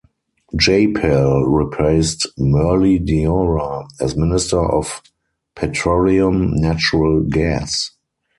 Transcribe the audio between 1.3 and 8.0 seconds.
replaced Murli Deora as minister of petroleum natural gas.